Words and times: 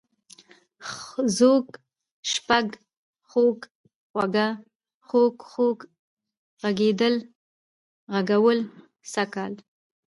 ځوږ، 1.35 1.65
شپږ، 2.31 2.67
خوَږ، 3.29 3.57
خُوږه، 4.11 4.47
خوږ، 5.07 5.35
خوږ، 5.51 5.77
غږېدل، 6.61 7.15
غږول، 8.13 8.59
سږ 9.11 9.27
کال 9.33 9.53